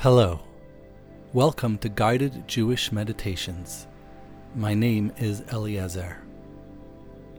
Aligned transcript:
Hello. 0.00 0.40
Welcome 1.32 1.78
to 1.78 1.88
Guided 1.88 2.46
Jewish 2.46 2.92
Meditations. 2.92 3.86
My 4.54 4.74
name 4.74 5.10
is 5.16 5.42
Eliezer. 5.50 6.18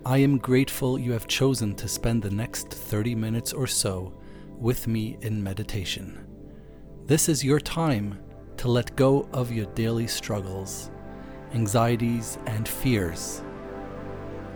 I 0.04 0.18
am 0.18 0.40
grateful 0.40 0.98
you 0.98 1.12
have 1.12 1.28
chosen 1.28 1.76
to 1.76 1.88
spend 1.88 2.24
the 2.24 2.32
next 2.32 2.70
30 2.70 3.14
minutes 3.14 3.54
or 3.54 3.68
so 3.68 4.12
with 4.58 4.88
me 4.88 5.20
in 5.22 5.42
meditation. 5.42 6.26
This 7.06 7.30
is 7.30 7.44
your 7.44 7.60
time 7.60 8.18
to 8.58 8.68
let 8.68 8.96
go 8.96 9.30
of 9.34 9.52
your 9.52 9.68
daily 9.68 10.08
struggles, 10.08 10.90
anxieties, 11.54 12.40
and 12.48 12.68
fears. 12.68 13.44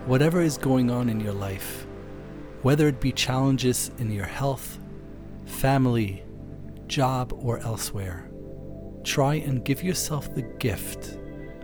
Whatever 0.06 0.40
is 0.42 0.58
going 0.58 0.90
on 0.90 1.08
in 1.08 1.20
your 1.20 1.34
life, 1.34 1.86
whether 2.62 2.88
it 2.88 3.00
be 3.00 3.12
challenges 3.12 3.92
in 3.98 4.10
your 4.10 4.26
health, 4.26 4.80
family, 5.46 6.24
job, 6.92 7.32
or 7.38 7.58
elsewhere, 7.60 8.30
try 9.02 9.36
and 9.36 9.64
give 9.64 9.82
yourself 9.82 10.32
the 10.34 10.42
gift 10.58 11.16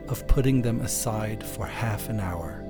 of 0.09 0.27
putting 0.27 0.63
them 0.63 0.81
aside 0.81 1.45
for 1.45 1.67
half 1.67 2.09
an 2.09 2.19
hour. 2.19 2.65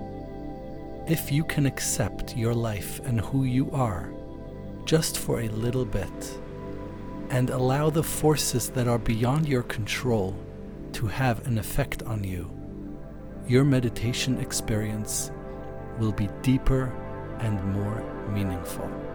If 1.06 1.30
you 1.30 1.44
can 1.44 1.66
accept 1.66 2.36
your 2.36 2.52
life 2.52 3.00
and 3.04 3.20
who 3.20 3.44
you 3.44 3.70
are 3.70 4.12
just 4.84 5.18
for 5.18 5.40
a 5.40 5.48
little 5.50 5.84
bit, 5.84 6.40
and 7.30 7.50
allow 7.50 7.90
the 7.90 8.02
forces 8.02 8.70
that 8.70 8.88
are 8.88 8.98
beyond 8.98 9.46
your 9.48 9.62
control 9.62 10.34
to 10.94 11.06
have 11.06 11.46
an 11.46 11.58
effect 11.58 12.02
on 12.02 12.24
you, 12.24 12.50
your 13.46 13.64
meditation 13.64 14.40
experience 14.40 15.30
will 16.00 16.12
be 16.12 16.28
deeper 16.42 16.92
and 17.38 17.62
more 17.72 18.02
meaningful. 18.32 19.07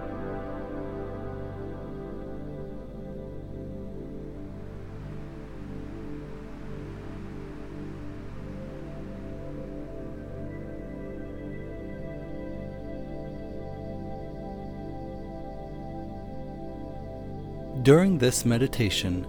During 17.84 18.18
this 18.18 18.46
meditation, 18.46 19.28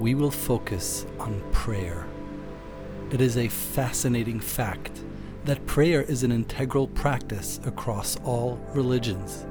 we 0.00 0.16
will 0.16 0.32
focus 0.32 1.06
on 1.20 1.40
prayer. 1.52 2.04
It 3.12 3.20
is 3.20 3.36
a 3.36 3.46
fascinating 3.46 4.40
fact 4.40 5.04
that 5.44 5.64
prayer 5.66 6.02
is 6.02 6.24
an 6.24 6.32
integral 6.32 6.88
practice 6.88 7.60
across 7.64 8.16
all 8.24 8.58
religions. 8.74 9.46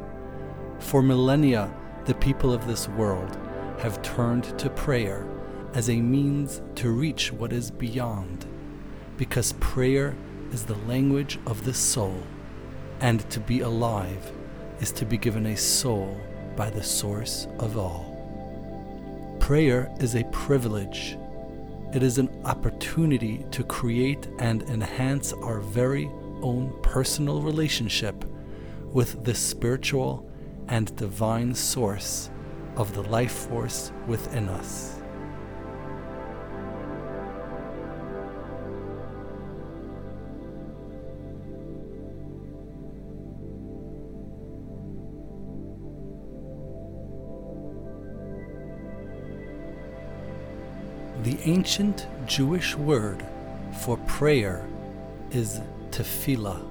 For 0.80 1.02
millennia, 1.02 1.74
the 2.04 2.16
people 2.16 2.52
of 2.52 2.68
this 2.68 2.90
world 2.90 3.38
have 3.80 4.02
turned 4.02 4.60
to 4.60 4.70
prayer 4.70 5.26
as 5.74 5.90
a 5.90 6.02
means 6.02 6.62
to 6.76 6.92
reach 6.92 7.32
what 7.32 7.54
is 7.54 7.72
beyond, 7.72 8.46
because 9.16 9.54
prayer 9.62 10.14
is 10.52 10.66
the 10.66 10.78
language 10.90 11.40
of 11.46 11.64
the 11.64 11.74
soul, 11.74 12.22
and 13.00 13.30
to 13.30 13.40
be 13.40 13.62
alive 13.62 14.34
is 14.82 14.92
to 14.92 15.06
be 15.06 15.18
given 15.18 15.46
a 15.46 15.56
soul 15.56 16.20
by 16.58 16.70
the 16.70 16.84
source 16.84 17.48
of 17.58 17.78
all. 17.78 18.11
Prayer 19.52 19.94
is 20.00 20.16
a 20.16 20.24
privilege. 20.32 21.18
It 21.94 22.04
is 22.04 22.20
an 22.20 22.30
opportunity 22.46 23.46
to 23.52 23.66
create 23.66 24.30
and 24.40 24.64
enhance 24.64 25.34
our 25.34 25.60
very 25.60 26.10
own 26.42 26.74
personal 26.82 27.42
relationship 27.42 28.24
with 28.94 29.26
the 29.26 29.36
spiritual 29.36 30.25
and 30.70 30.96
divine 30.96 31.53
source 31.53 32.31
of 32.78 32.94
the 32.94 33.02
life 33.02 33.50
force 33.50 33.92
within 34.08 34.48
us. 34.48 35.00
Ancient 51.44 52.07
Jewish 52.25 52.75
word 52.75 53.25
for 53.81 53.97
prayer 53.97 54.68
is 55.31 55.62
tefillah, 55.91 56.62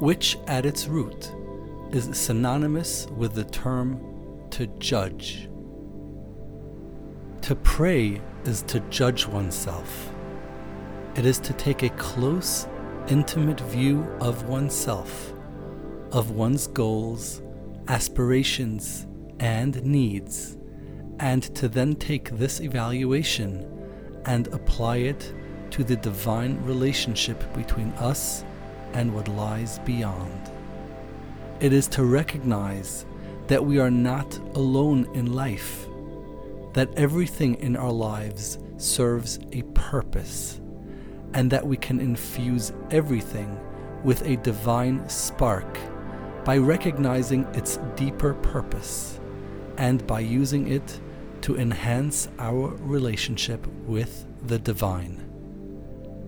which 0.00 0.38
at 0.46 0.66
its 0.66 0.88
root 0.88 1.32
is 1.90 2.16
synonymous 2.16 3.06
with 3.16 3.34
the 3.34 3.44
term 3.44 4.00
to 4.50 4.66
judge. 4.78 5.48
To 7.42 7.54
pray 7.56 8.20
is 8.44 8.62
to 8.62 8.80
judge 8.90 9.26
oneself. 9.26 10.10
It 11.14 11.24
is 11.24 11.38
to 11.40 11.52
take 11.52 11.82
a 11.82 11.90
close, 11.90 12.66
intimate 13.08 13.60
view 13.60 14.06
of 14.20 14.48
oneself, 14.48 15.32
of 16.12 16.30
one's 16.32 16.66
goals, 16.66 17.42
aspirations, 17.88 19.06
and 19.38 19.82
needs 19.84 20.55
and 21.18 21.42
to 21.54 21.68
then 21.68 21.94
take 21.94 22.30
this 22.30 22.60
evaluation 22.60 23.66
and 24.26 24.48
apply 24.48 24.98
it 24.98 25.32
to 25.70 25.84
the 25.84 25.96
divine 25.96 26.62
relationship 26.64 27.42
between 27.54 27.90
us 27.92 28.44
and 28.92 29.14
what 29.14 29.28
lies 29.28 29.78
beyond. 29.80 30.50
It 31.60 31.72
is 31.72 31.88
to 31.88 32.04
recognize 32.04 33.06
that 33.46 33.64
we 33.64 33.78
are 33.78 33.90
not 33.90 34.38
alone 34.54 35.08
in 35.14 35.32
life, 35.32 35.86
that 36.72 36.92
everything 36.96 37.54
in 37.56 37.76
our 37.76 37.92
lives 37.92 38.58
serves 38.76 39.38
a 39.52 39.62
purpose, 39.74 40.60
and 41.34 41.50
that 41.50 41.66
we 41.66 41.76
can 41.76 42.00
infuse 42.00 42.72
everything 42.90 43.58
with 44.04 44.22
a 44.22 44.36
divine 44.36 45.08
spark 45.08 45.78
by 46.44 46.58
recognizing 46.58 47.44
its 47.54 47.78
deeper 47.96 48.34
purpose 48.34 49.18
and 49.78 50.06
by 50.06 50.20
using 50.20 50.68
it 50.68 51.00
to 51.46 51.56
enhance 51.56 52.26
our 52.40 52.74
relationship 52.80 53.64
with 53.86 54.26
the 54.48 54.58
divine. 54.58 55.16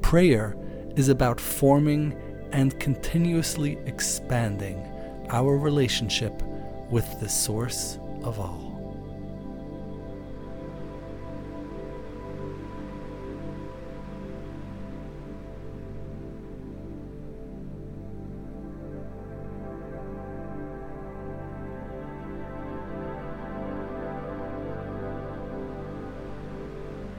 Prayer 0.01 0.57
is 0.95 1.09
about 1.09 1.41
forming 1.41 2.17
and 2.53 2.79
continuously 2.79 3.77
expanding 3.85 4.79
our 5.31 5.59
relationship 5.59 6.41
with 6.89 7.19
the 7.19 7.29
source 7.29 7.99
of 8.23 8.39
all. 8.39 8.68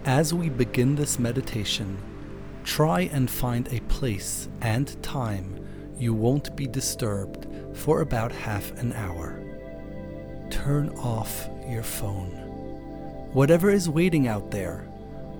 As 0.09 0.34
we 0.34 0.50
begin 0.50 0.96
this 0.96 1.20
meditation, 1.20 1.96
try 2.64 3.02
and 3.02 3.30
find 3.30 3.72
a 3.72 3.80
place 3.81 4.50
and 4.59 5.00
time 5.03 5.64
you 6.00 6.16
won't 6.16 6.56
be 6.56 6.66
disturbed 6.66 7.46
for 7.78 8.02
about 8.02 8.31
half 8.31 8.72
an 8.80 8.92
hour. 8.94 9.40
Turn 10.50 10.90
off 10.98 11.48
your 11.68 11.84
phone. 11.84 12.31
Whatever 13.34 13.69
is 13.69 13.88
waiting 13.88 14.28
out 14.28 14.50
there, 14.50 14.88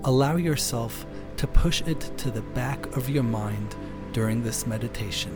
allow 0.03 0.35
yourself 0.35 1.03
to 1.38 1.47
push 1.47 1.82
it 1.88 2.02
to 2.17 2.29
the 2.29 2.43
back 2.53 2.96
of 2.96 3.09
your 3.09 3.23
mind 3.23 3.76
during 4.14 4.43
this 4.43 4.67
meditation. 4.67 5.35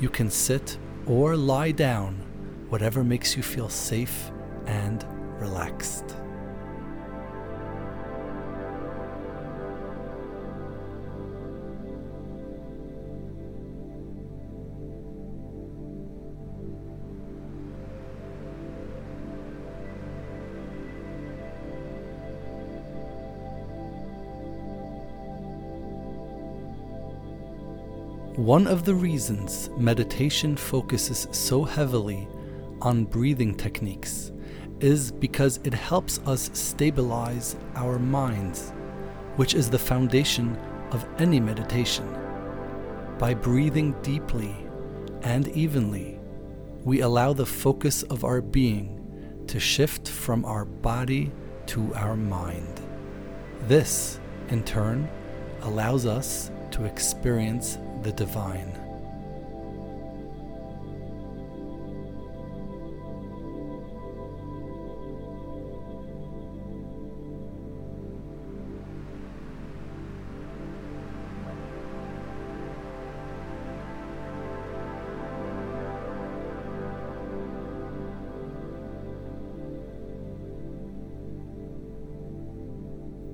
You 0.00 0.08
can 0.08 0.30
sit 0.30 0.78
or 1.06 1.36
lie 1.36 1.70
down, 1.70 2.16
whatever 2.70 3.04
makes 3.04 3.36
you 3.36 3.44
feel 3.44 3.68
safe 3.68 4.32
and 4.66 5.06
relaxed. 5.38 6.16
One 28.36 28.66
of 28.66 28.84
the 28.84 28.94
reasons 28.94 29.70
meditation 29.78 30.56
focuses 30.56 31.26
so 31.30 31.64
heavily 31.64 32.28
on 32.82 33.04
breathing 33.04 33.54
techniques 33.54 34.30
is 34.78 35.10
because 35.10 35.58
it 35.64 35.72
helps 35.72 36.18
us 36.26 36.50
stabilize 36.52 37.56
our 37.76 37.98
minds, 37.98 38.74
which 39.36 39.54
is 39.54 39.70
the 39.70 39.78
foundation 39.78 40.54
of 40.90 41.06
any 41.16 41.40
meditation. 41.40 42.06
By 43.18 43.32
breathing 43.32 43.96
deeply 44.02 44.54
and 45.22 45.48
evenly, 45.48 46.20
we 46.84 47.00
allow 47.00 47.32
the 47.32 47.46
focus 47.46 48.02
of 48.02 48.22
our 48.22 48.42
being 48.42 49.44
to 49.46 49.58
shift 49.58 50.10
from 50.10 50.44
our 50.44 50.66
body 50.66 51.32
to 51.68 51.94
our 51.94 52.16
mind. 52.16 52.82
This, 53.62 54.20
in 54.50 54.62
turn, 54.62 55.08
allows 55.62 56.04
us 56.04 56.50
to 56.72 56.84
experience 56.84 57.78
the 58.06 58.12
divine. 58.12 58.72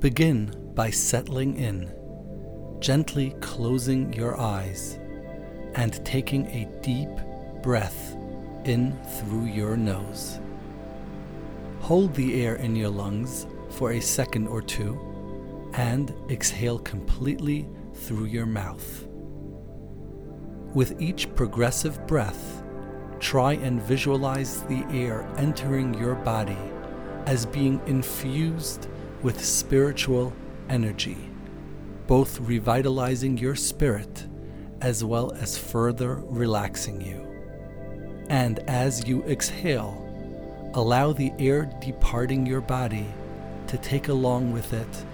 Begin 0.01 0.51
by 0.75 0.91
settling 0.91 1.57
in, 1.57 2.02
gently 2.83 3.37
closing 3.41 4.13
your 4.13 4.39
eyes, 4.39 4.99
and 5.77 6.05
taking 6.05 6.47
a 6.47 6.69
deep 6.83 7.09
breath 7.63 8.17
in 8.65 8.93
through 9.05 9.45
your 9.45 9.77
nose. 9.77 10.41
Hold 11.81 12.13
the 12.15 12.45
air 12.45 12.57
in 12.57 12.75
your 12.75 12.91
lungs 12.91 13.47
for 13.71 13.93
a 13.93 14.01
second 14.01 14.49
or 14.49 14.61
two 14.61 14.99
and 15.75 16.13
exhale 16.29 16.79
completely 16.81 17.69
through 17.95 18.25
your 18.25 18.47
mouth. 18.47 19.07
With 20.75 21.01
each 21.01 21.33
progressive 21.37 22.05
breath, 22.09 22.65
try 23.21 23.53
and 23.53 23.81
visualize 23.81 24.63
the 24.65 24.85
air 24.91 25.27
entering 25.39 25.95
your 25.95 26.17
body 26.17 26.59
as 27.27 27.47
being 27.47 27.81
infused 27.87 28.89
with 29.23 29.43
spiritual 29.43 30.33
energy, 30.69 31.32
both 32.07 32.41
revitalizing 32.41 33.39
your 33.39 33.55
spirit 33.55 34.27
as 34.81 35.05
well 35.05 35.33
as 35.33 35.57
further 35.57 36.17
relaxing 36.25 37.01
you. 37.01 37.27
And 38.29 38.59
as 38.61 39.07
you 39.07 39.23
exhale, 39.25 39.99
allow 40.75 41.13
the 41.13 41.33
air 41.39 41.71
departing 41.81 42.47
your 42.47 42.61
body 42.61 43.07
to 43.69 43.79
take 43.79 44.09
along 44.09 44.53
with 44.53 44.73
it 44.73 45.05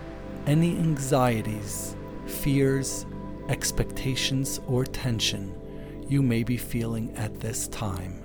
any 0.46 0.79
anxieties, 0.79 1.94
fears, 2.26 3.05
expectations, 3.49 4.61
or 4.67 4.85
tension 4.85 5.55
you 6.08 6.23
may 6.23 6.43
be 6.43 6.56
feeling 6.56 7.14
at 7.17 7.38
this 7.38 7.69
time. 7.69 8.23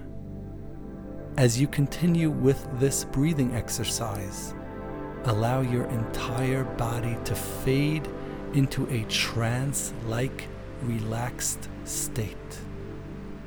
As 1.36 1.60
you 1.60 1.68
continue 1.68 2.30
with 2.30 2.66
this 2.80 3.04
breathing 3.04 3.54
exercise, 3.54 4.54
allow 5.26 5.62
your 5.62 5.86
entire 5.86 6.64
body 6.64 7.18
to 7.26 7.36
fade 7.36 8.08
into 8.54 8.88
a 8.90 9.04
trance 9.06 9.94
like 10.08 10.48
relaxed 10.84 11.70
state 11.86 12.38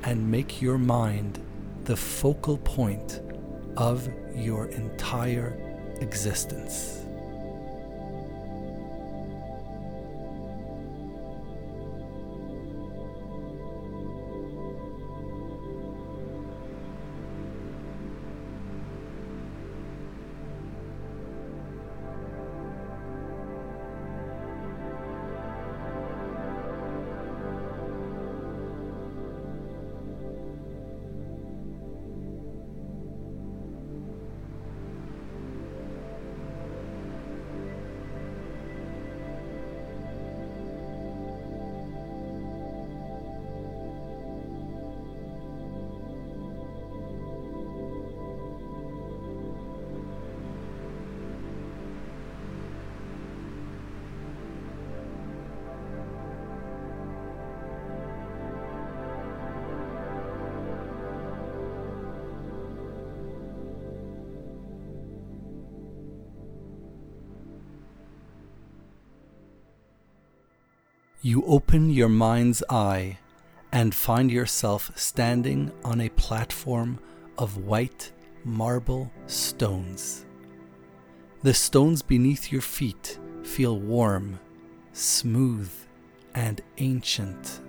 and 0.03 0.29
make 0.29 0.61
your 0.61 0.77
mind 0.77 1.43
the 1.85 1.95
focal 1.95 2.57
point 2.59 3.21
of 3.77 4.07
your 4.35 4.67
entire 4.67 5.57
existence. 6.01 7.06
You 71.27 71.43
open 71.45 71.89
your 71.89 72.07
mind's 72.07 72.63
eye 72.69 73.17
and 73.73 73.93
find 73.93 74.31
yourself 74.31 74.93
standing 74.95 75.73
on 75.83 75.99
a 75.99 76.07
platform 76.07 76.99
of 77.37 77.57
white 77.57 78.13
marble 78.45 79.11
stones. 79.25 80.25
The 81.43 81.53
stones 81.53 82.01
beneath 82.01 82.49
your 82.49 82.61
feet 82.61 83.19
feel 83.43 83.77
warm, 83.77 84.39
smooth, 84.93 85.69
and 86.33 86.61
ancient. 86.77 87.59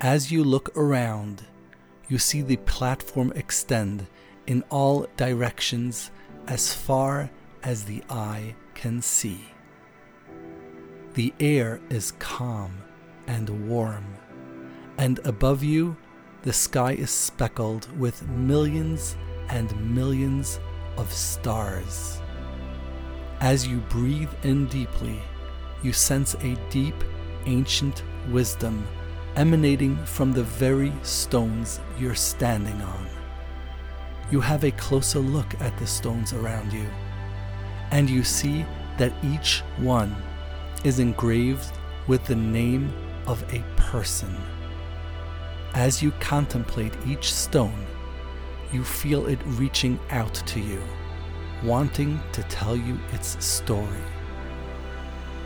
As 0.00 0.32
you 0.32 0.42
look 0.42 0.74
around, 0.78 1.42
you 2.08 2.16
see 2.16 2.40
the 2.40 2.56
platform 2.56 3.34
extend 3.36 4.06
in 4.46 4.64
all 4.70 5.06
directions 5.18 6.10
as 6.46 6.72
far 6.72 7.30
as 7.62 7.84
the 7.84 8.02
eye 8.08 8.54
can 8.72 9.02
see. 9.02 9.44
The 11.14 11.34
air 11.40 11.80
is 11.90 12.12
calm 12.20 12.72
and 13.26 13.68
warm, 13.68 14.04
and 14.96 15.18
above 15.24 15.64
you, 15.64 15.96
the 16.42 16.52
sky 16.52 16.92
is 16.92 17.10
speckled 17.10 17.88
with 17.98 18.28
millions 18.28 19.16
and 19.48 19.94
millions 19.94 20.60
of 20.96 21.12
stars. 21.12 22.20
As 23.40 23.66
you 23.66 23.78
breathe 23.88 24.30
in 24.44 24.68
deeply, 24.68 25.20
you 25.82 25.92
sense 25.92 26.34
a 26.34 26.54
deep, 26.70 26.94
ancient 27.44 28.04
wisdom 28.30 28.86
emanating 29.34 29.96
from 30.04 30.32
the 30.32 30.44
very 30.44 30.92
stones 31.02 31.80
you're 31.98 32.14
standing 32.14 32.80
on. 32.82 33.08
You 34.30 34.40
have 34.40 34.62
a 34.62 34.70
closer 34.72 35.18
look 35.18 35.60
at 35.60 35.76
the 35.76 35.88
stones 35.88 36.32
around 36.32 36.72
you, 36.72 36.86
and 37.90 38.08
you 38.08 38.22
see 38.22 38.64
that 38.96 39.12
each 39.24 39.62
one 39.78 40.14
is 40.84 40.98
engraved 40.98 41.72
with 42.06 42.24
the 42.26 42.34
name 42.34 42.92
of 43.26 43.42
a 43.54 43.62
person. 43.76 44.34
As 45.74 46.02
you 46.02 46.10
contemplate 46.20 46.94
each 47.06 47.32
stone, 47.32 47.86
you 48.72 48.82
feel 48.82 49.26
it 49.26 49.38
reaching 49.44 49.98
out 50.10 50.34
to 50.34 50.60
you, 50.60 50.82
wanting 51.62 52.20
to 52.32 52.42
tell 52.44 52.76
you 52.76 52.98
its 53.12 53.42
story. 53.44 54.02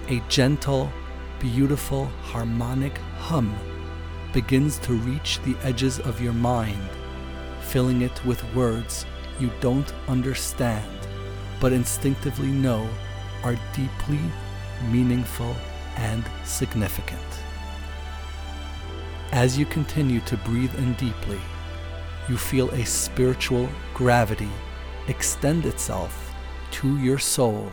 A 0.09 0.21
gentle, 0.29 0.91
beautiful, 1.41 2.07
harmonic 2.23 2.97
hum 3.19 3.55
begins 4.33 4.79
to 4.79 4.93
reach 4.95 5.41
the 5.43 5.57
edges 5.63 5.99
of 6.01 6.21
your 6.21 6.33
mind, 6.33 6.89
filling 7.61 8.03
it 8.03 8.25
with 8.25 8.43
words 8.55 9.07
you 9.41 9.51
don't 9.61 9.93
understand, 10.09 10.99
but 11.61 11.73
instinctively 11.73 12.49
know 12.49 12.89
are 13.43 13.57
deeply 13.75 14.21
meaningful, 14.91 15.55
and 15.97 16.25
significant. 16.45 17.21
As 19.33 19.59
you 19.59 19.67
continue 19.67 20.21
to 20.21 20.37
breathe 20.39 20.75
in 20.77 20.95
deeply, 20.95 21.41
you 22.29 22.37
feel 22.37 22.71
a 22.71 22.85
spiritual 22.85 23.69
gravity 23.93 24.51
extend 25.09 25.67
itself 25.67 26.35
to 26.71 26.99
your 26.99 27.19
soul 27.19 27.71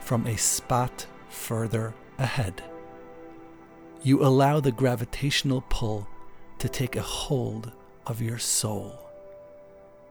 from 0.00 0.26
a 0.26 0.36
spot 0.36 1.06
further 1.28 1.94
ahead. 2.18 2.62
You 4.02 4.24
allow 4.24 4.60
the 4.60 4.72
gravitational 4.72 5.64
pull 5.68 6.08
to 6.58 6.68
take 6.68 6.96
a 6.96 7.02
hold 7.02 7.72
of 8.06 8.20
your 8.20 8.38
soul, 8.38 8.98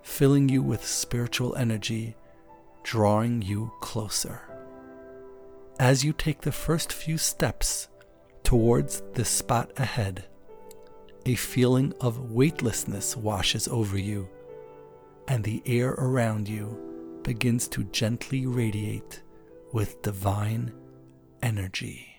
filling 0.01 0.47
you 0.49 0.61
with 0.61 0.85
spiritual 0.85 1.55
energy, 1.55 2.15
drawing 2.83 3.41
you 3.41 3.71
closer 3.81 4.50
as 5.79 6.03
you 6.03 6.13
take 6.13 6.41
the 6.41 6.51
first 6.51 6.93
few 6.93 7.17
steps 7.17 7.87
towards 8.43 9.01
the 9.13 9.25
spot 9.25 9.71
ahead, 9.77 10.25
a 11.25 11.35
feeling 11.35 11.93
of 12.01 12.31
weightlessness 12.31 13.15
washes 13.15 13.67
over 13.67 13.97
you, 13.97 14.27
and 15.27 15.43
the 15.43 15.61
air 15.65 15.91
around 15.91 16.47
you 16.47 17.19
begins 17.23 17.67
to 17.67 17.83
gently 17.85 18.45
radiate 18.45 19.21
with 19.71 20.01
divine 20.01 20.73
energy. 21.41 22.10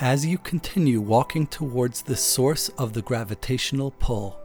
As 0.00 0.26
you 0.26 0.36
continue 0.36 1.00
walking 1.00 1.46
towards 1.46 2.02
the 2.02 2.16
source 2.16 2.68
of 2.76 2.92
the 2.92 3.00
gravitational 3.00 3.92
pull, 3.92 4.38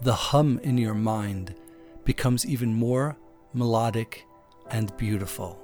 the 0.00 0.14
hum 0.14 0.60
in 0.62 0.78
your 0.78 0.94
mind 0.94 1.56
becomes 2.04 2.46
even 2.46 2.72
more 2.72 3.16
melodic 3.52 4.24
and 4.70 4.96
beautiful. 4.96 5.58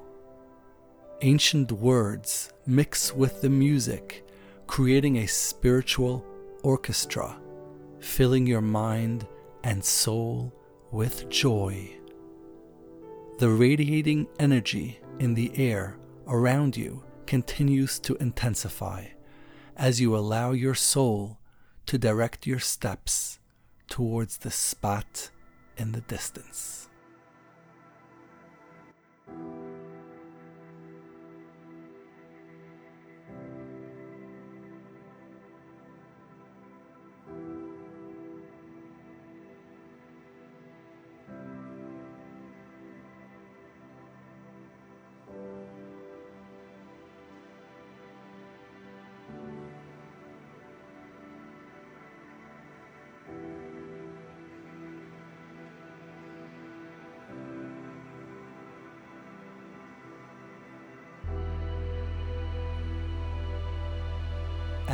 Ancient 1.23 1.70
words 1.70 2.52
mix 2.66 3.14
with 3.14 3.42
the 3.42 3.49
music, 3.49 4.26
creating 4.66 5.18
a 5.18 5.26
spiritual 5.26 6.26
orchestra, 6.64 7.37
filling 8.00 8.44
your 8.44 8.61
mind 8.61 9.25
and 9.62 9.85
soul 9.85 10.52
with 10.90 11.28
joy. 11.28 11.88
The 13.38 13.50
radiating 13.50 14.26
energy 14.40 14.99
in 15.20 15.35
the 15.35 15.52
air 15.56 15.97
around 16.26 16.76
you 16.76 17.04
continues 17.30 18.00
to 18.00 18.16
intensify 18.16 19.04
as 19.76 20.00
you 20.00 20.16
allow 20.16 20.50
your 20.50 20.75
soul 20.75 21.38
to 21.87 21.96
direct 21.96 22.44
your 22.44 22.58
steps 22.58 23.38
towards 23.88 24.38
the 24.38 24.50
spot 24.50 25.30
in 25.76 25.92
the 25.92 26.00
distance. 26.00 26.88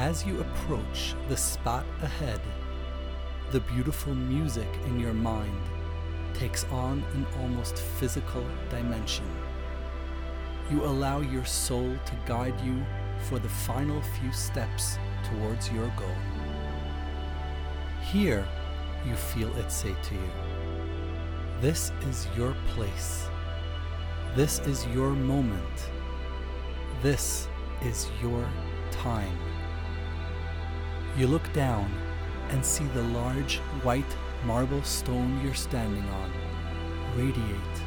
As 0.07 0.25
you 0.25 0.41
approach 0.41 1.17
the 1.29 1.37
spot 1.37 1.85
ahead, 2.01 2.41
the 3.51 3.59
beautiful 3.59 4.15
music 4.15 4.69
in 4.87 5.01
your 5.01 5.13
mind 5.13 5.61
takes 6.33 6.63
on 6.67 7.03
an 7.15 7.27
almost 7.41 7.77
physical 7.77 8.47
dimension. 8.71 9.25
You 10.71 10.85
allow 10.85 11.23
your 11.23 11.45
soul 11.45 11.93
to 12.07 12.13
guide 12.25 12.55
you 12.61 12.87
for 13.29 13.41
the 13.41 13.49
final 13.49 14.01
few 14.21 14.31
steps 14.31 14.97
towards 15.25 15.73
your 15.73 15.89
goal. 15.97 16.21
Here, 18.01 18.47
you 19.05 19.17
feel 19.17 19.53
it 19.57 19.73
say 19.73 19.97
to 20.05 20.15
you, 20.15 20.31
This 21.61 21.91
is 22.09 22.29
your 22.37 22.55
place. 22.69 23.27
This 24.37 24.61
is 24.61 24.87
your 24.95 25.11
moment. 25.11 25.91
This 27.03 27.49
is 27.83 28.09
your 28.23 28.49
time. 28.93 29.56
You 31.17 31.27
look 31.27 31.51
down 31.55 31.91
and 32.51 32.63
see 32.63 32.85
the 32.89 33.03
large 33.03 33.57
white 33.83 34.17
marble 34.45 34.83
stone 34.83 35.41
you're 35.43 35.55
standing 35.55 36.05
on 36.11 36.31
radiate 37.17 37.79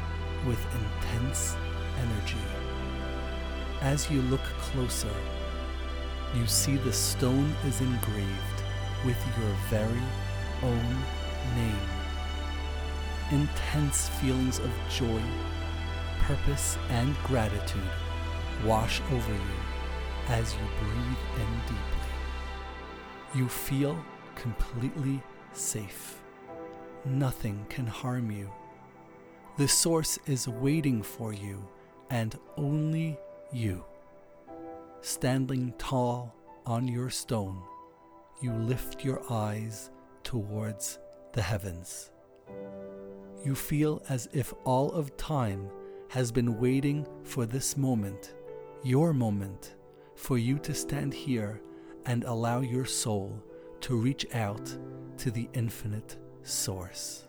with 0.48 0.58
intense 0.74 1.54
energy. 2.00 2.44
As 3.82 4.10
you 4.10 4.20
look 4.22 4.42
closer, 4.58 5.14
you 6.34 6.44
see 6.48 6.76
the 6.76 6.92
stone 6.92 7.54
is 7.64 7.80
engraved 7.80 8.62
with 9.06 9.16
your 9.38 9.54
very 9.68 10.02
own 10.64 10.96
name. 11.54 11.88
Intense 13.30 14.08
feelings 14.20 14.58
of 14.58 14.70
joy, 14.90 15.22
purpose, 16.18 16.76
and 16.88 17.14
gratitude 17.22 17.90
wash 18.64 19.00
over 19.12 19.32
you 19.32 19.60
as 20.28 20.52
you 20.54 20.60
breathe 20.80 21.40
in 21.40 21.60
deeply. 21.68 21.99
You 23.32 23.48
feel 23.48 23.96
completely 24.34 25.22
safe. 25.52 26.20
Nothing 27.04 27.64
can 27.68 27.86
harm 27.86 28.30
you. 28.32 28.50
The 29.56 29.68
source 29.68 30.18
is 30.26 30.48
waiting 30.48 31.00
for 31.00 31.32
you 31.32 31.68
and 32.10 32.36
only 32.56 33.16
you. 33.52 33.84
Standing 35.00 35.72
tall 35.78 36.34
on 36.66 36.88
your 36.88 37.08
stone, 37.08 37.62
you 38.42 38.52
lift 38.52 39.04
your 39.04 39.22
eyes 39.30 39.90
towards 40.24 40.98
the 41.32 41.42
heavens. 41.42 42.10
You 43.44 43.54
feel 43.54 44.02
as 44.08 44.28
if 44.32 44.52
all 44.64 44.90
of 44.90 45.16
time 45.16 45.70
has 46.08 46.32
been 46.32 46.58
waiting 46.58 47.06
for 47.22 47.46
this 47.46 47.76
moment, 47.76 48.34
your 48.82 49.12
moment, 49.12 49.76
for 50.16 50.36
you 50.36 50.58
to 50.58 50.74
stand 50.74 51.14
here 51.14 51.60
and 52.10 52.24
allow 52.24 52.58
your 52.58 52.84
soul 52.84 53.40
to 53.80 53.94
reach 53.94 54.26
out 54.34 54.76
to 55.16 55.30
the 55.30 55.48
infinite 55.52 56.16
source. 56.42 57.28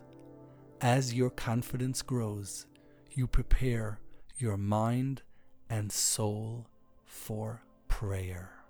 As 0.82 1.14
your 1.14 1.30
confidence 1.30 2.02
grows, 2.02 2.66
you 3.12 3.28
prepare 3.28 4.00
your 4.40 4.58
mind 4.58 5.22
and 5.70 5.92
soul 5.92 6.66
for 7.06 7.62
prayer. 7.90 8.61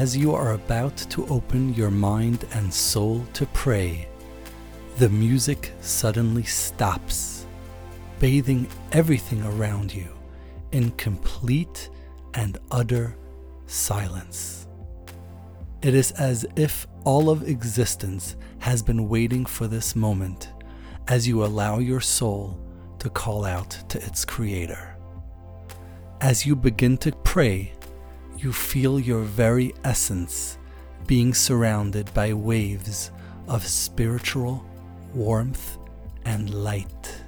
As 0.00 0.16
you 0.16 0.34
are 0.34 0.54
about 0.54 0.96
to 0.96 1.26
open 1.26 1.74
your 1.74 1.90
mind 1.90 2.46
and 2.54 2.72
soul 2.72 3.22
to 3.34 3.44
pray, 3.48 4.08
the 4.96 5.10
music 5.10 5.74
suddenly 5.82 6.42
stops, 6.42 7.46
bathing 8.18 8.66
everything 8.92 9.42
around 9.42 9.92
you 9.92 10.08
in 10.72 10.90
complete 10.92 11.90
and 12.32 12.56
utter 12.70 13.14
silence. 13.66 14.66
It 15.82 15.92
is 15.92 16.12
as 16.12 16.46
if 16.56 16.86
all 17.04 17.28
of 17.28 17.46
existence 17.46 18.36
has 18.60 18.82
been 18.82 19.06
waiting 19.06 19.44
for 19.44 19.66
this 19.66 19.94
moment 19.94 20.48
as 21.08 21.28
you 21.28 21.44
allow 21.44 21.78
your 21.78 22.00
soul 22.00 22.58
to 23.00 23.10
call 23.10 23.44
out 23.44 23.72
to 23.90 24.02
its 24.02 24.24
Creator. 24.24 24.96
As 26.22 26.46
you 26.46 26.56
begin 26.56 26.96
to 26.98 27.12
pray, 27.12 27.74
you 28.42 28.52
feel 28.52 28.98
your 28.98 29.22
very 29.22 29.74
essence 29.84 30.56
being 31.06 31.34
surrounded 31.34 32.12
by 32.14 32.32
waves 32.32 33.10
of 33.48 33.66
spiritual 33.66 34.64
warmth 35.14 35.76
and 36.24 36.54
light. 36.54 37.19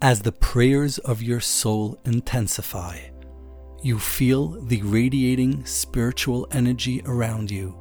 As 0.00 0.20
the 0.20 0.30
prayers 0.30 0.98
of 0.98 1.24
your 1.24 1.40
soul 1.40 1.98
intensify, 2.04 3.00
you 3.82 3.98
feel 3.98 4.50
the 4.66 4.80
radiating 4.82 5.64
spiritual 5.66 6.46
energy 6.52 7.02
around 7.04 7.50
you 7.50 7.76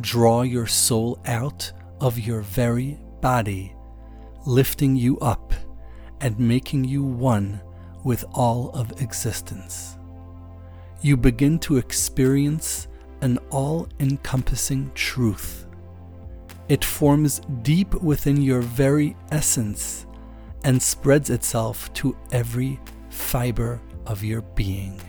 draw 0.00 0.42
your 0.42 0.66
soul 0.66 1.20
out 1.24 1.70
of 2.00 2.18
your 2.18 2.40
very 2.40 2.98
body, 3.20 3.72
lifting 4.44 4.96
you 4.96 5.20
up 5.20 5.54
and 6.20 6.36
making 6.36 6.82
you 6.82 7.04
one 7.04 7.60
with 8.02 8.24
all 8.34 8.70
of 8.70 9.00
existence. 9.00 9.98
You 11.00 11.16
begin 11.16 11.60
to 11.60 11.76
experience 11.76 12.88
an 13.20 13.38
all 13.50 13.88
encompassing 14.00 14.90
truth. 14.96 15.68
It 16.68 16.84
forms 16.84 17.40
deep 17.62 17.94
within 17.94 18.42
your 18.42 18.62
very 18.62 19.14
essence 19.30 20.05
and 20.66 20.82
spreads 20.82 21.30
itself 21.30 21.92
to 21.94 22.16
every 22.32 22.78
fiber 23.08 23.80
of 24.04 24.24
your 24.24 24.42
being. 24.56 25.00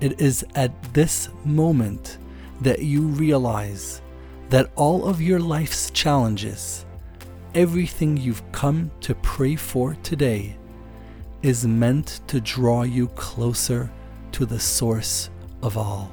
It 0.00 0.20
is 0.20 0.46
at 0.54 0.94
this 0.94 1.28
moment 1.44 2.18
that 2.60 2.78
you 2.78 3.02
realize 3.02 4.00
that 4.48 4.70
all 4.76 5.06
of 5.06 5.20
your 5.20 5.40
life's 5.40 5.90
challenges, 5.90 6.86
everything 7.52 8.16
you've 8.16 8.50
come 8.52 8.92
to 9.00 9.16
pray 9.16 9.56
for 9.56 9.96
today, 10.04 10.56
is 11.42 11.66
meant 11.66 12.20
to 12.28 12.40
draw 12.40 12.84
you 12.84 13.08
closer 13.08 13.90
to 14.30 14.46
the 14.46 14.60
source 14.60 15.30
of 15.62 15.76
all. 15.76 16.12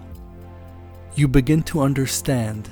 You 1.13 1.27
begin 1.27 1.61
to 1.63 1.81
understand 1.81 2.71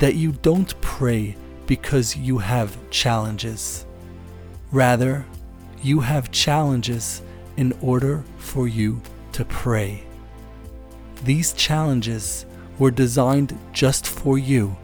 that 0.00 0.16
you 0.16 0.32
don't 0.32 0.78
pray 0.80 1.36
because 1.68 2.16
you 2.16 2.38
have 2.38 2.76
challenges 2.90 3.86
Rather, 4.70 5.24
you 5.82 6.00
have 6.00 6.30
challenges 6.30 7.22
in 7.56 7.72
order 7.80 8.22
for 8.36 8.68
you 8.68 9.00
to 9.32 9.44
pray. 9.44 10.02
These 11.24 11.54
challenges 11.54 12.44
were 12.78 12.90
designed 12.90 13.58
just 13.72 14.06
for 14.06 14.38
you, 14.38 14.76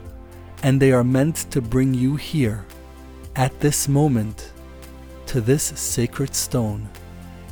and 0.63 0.81
they 0.81 0.93
are 0.93 1.05
meant 1.05 1.37
to 1.51 1.61
bring 1.61 1.93
you 1.95 2.17
here, 2.17 2.65
at 3.37 3.61
this 3.61 3.87
moment, 3.87 4.53
to 5.27 5.41
this 5.41 5.63
sacred 5.63 6.35
stone, 6.35 6.89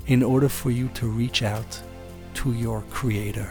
in 0.07 0.23
order 0.23 0.49
for 0.49 0.71
you 0.71 0.89
to 0.95 1.07
reach 1.07 1.43
out 1.43 1.81
to 2.35 2.53
your 2.53 2.83
Creator. 2.91 3.51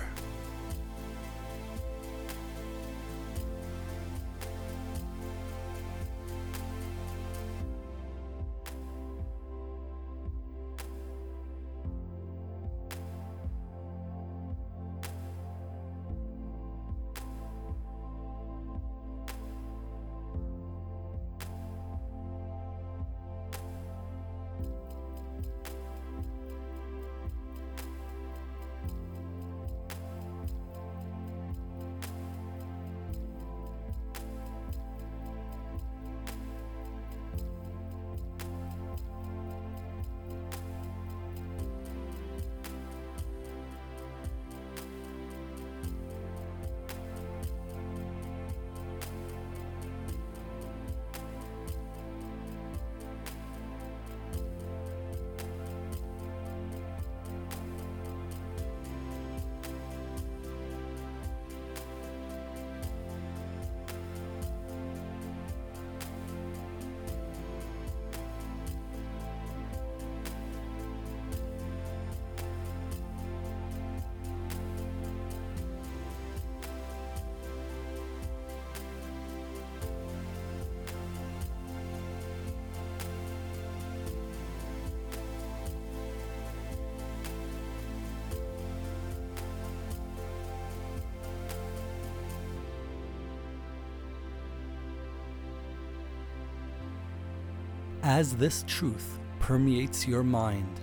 As 98.03 98.35
this 98.35 98.63
truth 98.67 99.19
permeates 99.39 100.07
your 100.07 100.23
mind, 100.23 100.79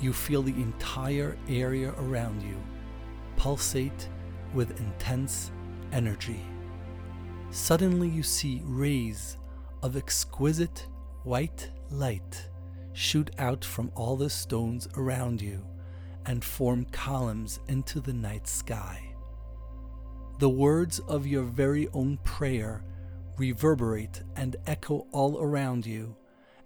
you 0.00 0.12
feel 0.12 0.42
the 0.42 0.54
entire 0.54 1.36
area 1.48 1.94
around 1.98 2.42
you 2.42 2.56
pulsate 3.36 4.08
with 4.52 4.80
intense 4.80 5.52
energy. 5.92 6.40
Suddenly, 7.50 8.08
you 8.08 8.24
see 8.24 8.60
rays 8.64 9.38
of 9.84 9.96
exquisite 9.96 10.88
white 11.22 11.70
light 11.90 12.48
shoot 12.92 13.30
out 13.38 13.64
from 13.64 13.92
all 13.94 14.16
the 14.16 14.30
stones 14.30 14.88
around 14.96 15.40
you 15.40 15.64
and 16.24 16.42
form 16.42 16.86
columns 16.86 17.60
into 17.68 18.00
the 18.00 18.12
night 18.12 18.48
sky. 18.48 19.00
The 20.40 20.48
words 20.48 20.98
of 20.98 21.24
your 21.24 21.44
very 21.44 21.88
own 21.92 22.18
prayer 22.24 22.82
reverberate 23.38 24.22
and 24.36 24.56
echo 24.66 25.06
all 25.12 25.38
around 25.40 25.86
you 25.86 26.16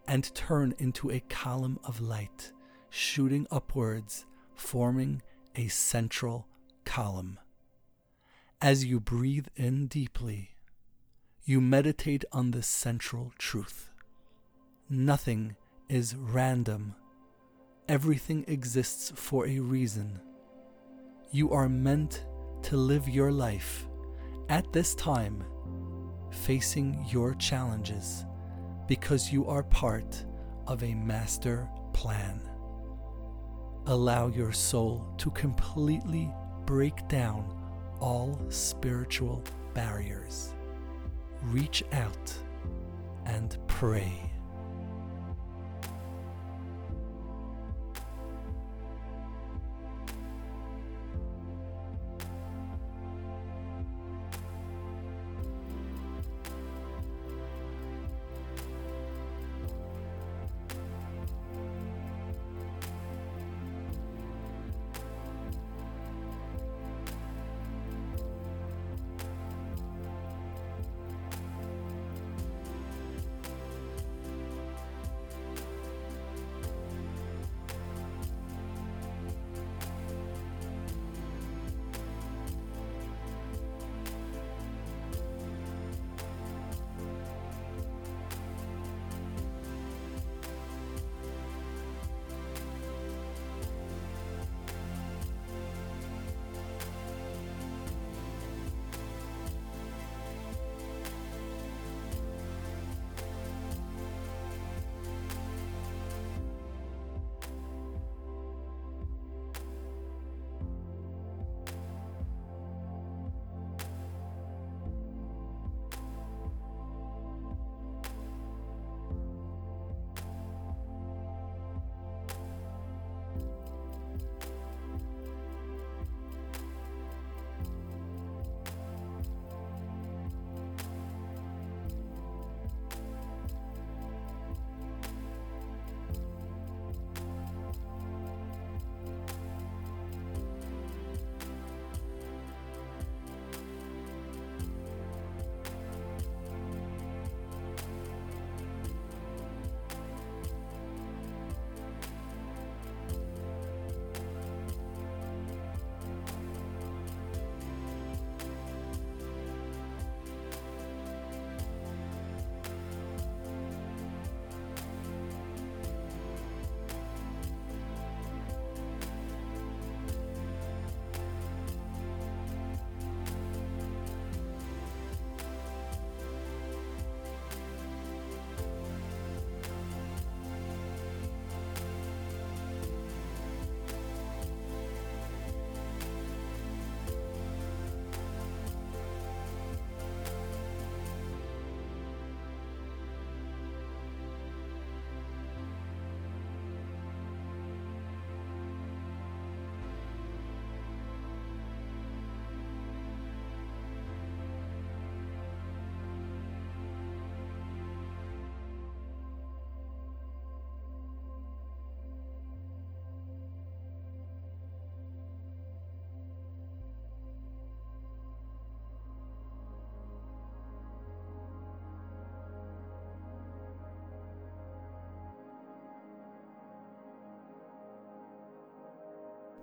and 0.07 0.35
turn 0.35 0.75
into 0.79 1.11
a 1.11 1.21
column 1.29 1.79
of 1.85 2.01
light 2.01 2.53
shooting 2.91 3.47
upwards, 3.51 4.27
forming 4.55 5.23
a 5.55 5.69
central 5.69 6.47
column. 6.85 7.39
As 8.61 8.85
you 8.85 9.01
breathe 9.01 9.47
in 9.57 9.87
deeply, 9.87 10.51
you 11.45 11.61
meditate 11.61 12.25
on 12.33 12.51
this 12.51 12.67
central 12.67 13.33
truth. 13.39 13.91
Nothing 14.89 15.57
is 15.89 16.15
random. 16.15 16.95
Everything 17.89 18.45
exists 18.49 19.13
for 19.15 19.47
a 19.47 19.61
reason. 19.61 20.21
You 21.31 21.53
are 21.53 21.69
meant 21.69 22.27
to 22.63 22.77
live 22.77 23.09
your 23.09 23.33
life 23.33 23.87
at 24.49 24.73
this 24.73 24.95
time, 24.97 25.45
facing 26.31 27.05
your 27.09 27.35
challenges, 27.35 28.25
because 28.87 29.33
you 29.33 29.47
are 29.47 29.63
part 29.65 30.25
of 30.67 30.83
a 30.83 30.95
master 30.95 31.69
plan. 31.93 32.41
Allow 33.87 34.29
your 34.29 34.53
soul 34.53 35.13
to 35.19 35.31
completely 35.31 36.31
break 36.67 37.09
down 37.09 37.57
all 38.01 38.39
spiritual 38.49 39.43
barriers. 39.75 40.55
Reach 41.43 41.83
out 41.93 42.33
and 43.27 43.59
pray. 43.67 44.30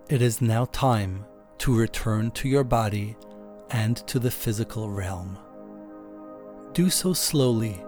It 0.10 0.22
is 0.22 0.42
now 0.42 0.64
time 0.72 1.26
to 1.58 1.78
return 1.78 2.32
to 2.32 2.48
your 2.48 2.64
body 2.64 3.18
and 3.72 3.98
to 4.08 4.20
the 4.20 4.32
physical 4.32 4.90
realm. 4.90 5.38
Do 6.72 6.90
so 6.90 7.12
slowly, 7.12 7.84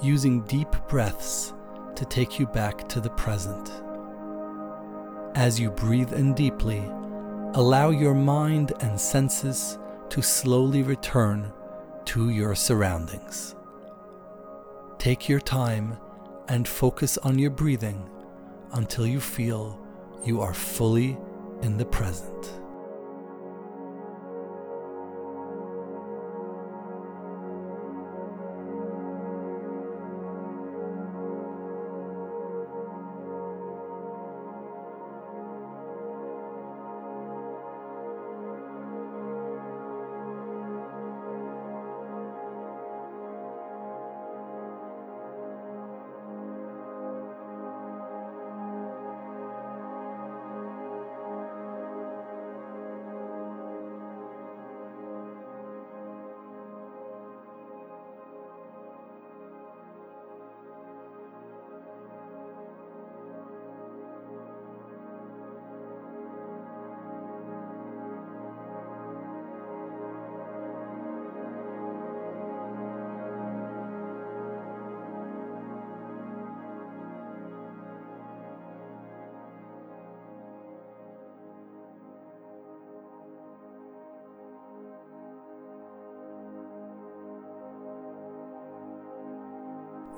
using 0.00 0.42
deep 0.42 0.68
breaths 0.88 1.52
to 1.96 2.04
take 2.04 2.38
you 2.38 2.46
back 2.46 2.88
to 2.90 3.00
the 3.00 3.10
present. 3.10 3.72
As 5.34 5.58
you 5.58 5.72
breathe 5.72 6.12
in 6.12 6.32
deeply, 6.32 6.78
allow 7.54 7.90
your 7.90 8.14
mind 8.14 8.72
and 8.78 9.00
senses 9.00 9.76
to 10.10 10.22
slowly 10.22 10.84
return 10.84 11.52
to 12.04 12.30
your 12.30 12.54
surroundings. 12.54 13.56
Take 14.98 15.28
your 15.28 15.40
time 15.40 15.98
and 16.46 16.68
focus 16.68 17.18
on 17.18 17.36
your 17.36 17.50
breathing 17.50 18.08
until 18.74 19.08
you 19.08 19.18
feel 19.18 19.84
you 20.24 20.40
are 20.40 20.54
fully 20.54 21.18
in 21.62 21.76
the 21.76 21.84
present. 21.84 22.63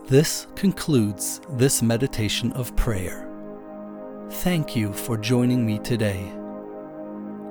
This 0.09 0.47
concludes 0.55 1.40
this 1.51 1.83
meditation 1.83 2.53
of 2.53 2.77
prayer. 2.77 3.29
Thank 4.31 4.77
you 4.77 4.92
for 4.92 5.16
joining 5.16 5.66
me 5.66 5.81
today. 5.81 6.33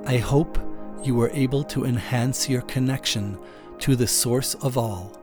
I 0.06 0.16
hope 0.16 0.58
you 1.02 1.14
were 1.14 1.28
able 1.34 1.62
to 1.64 1.84
enhance 1.84 2.48
your 2.48 2.62
connection 2.62 3.38
to 3.80 3.94
the 3.94 4.06
source 4.06 4.54
of 4.54 4.78
all, 4.78 5.20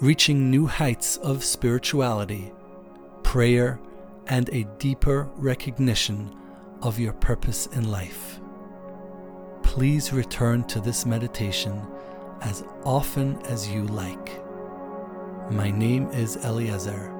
reaching 0.00 0.50
new 0.50 0.66
heights 0.66 1.18
of 1.18 1.44
spirituality, 1.44 2.50
prayer, 3.22 3.78
and 4.28 4.48
a 4.48 4.64
deeper 4.78 5.28
recognition 5.36 6.34
of 6.80 6.98
your 6.98 7.12
purpose 7.12 7.66
in 7.72 7.90
life. 7.90 8.40
Please 9.62 10.14
return 10.14 10.64
to 10.68 10.80
this 10.80 11.04
meditation 11.04 11.78
as 12.40 12.64
often 12.84 13.36
as 13.48 13.68
you 13.68 13.82
like. 13.82 14.43
My 15.50 15.70
name 15.70 16.08
is 16.08 16.36
Eliezer. 16.42 17.12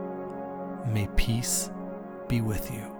May 0.87 1.09
peace 1.15 1.71
be 2.27 2.41
with 2.41 2.71
you. 2.71 2.94